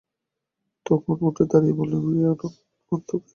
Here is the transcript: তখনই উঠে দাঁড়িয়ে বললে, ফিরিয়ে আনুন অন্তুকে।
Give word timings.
তখনই 0.85 1.23
উঠে 1.27 1.43
দাঁড়িয়ে 1.51 1.77
বললে, 1.79 1.97
ফিরিয়ে 2.03 2.27
আনুন 2.31 2.51
অন্তুকে। 2.91 3.29